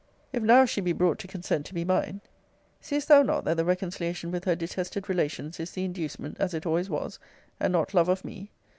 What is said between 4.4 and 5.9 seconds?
her detested relations is the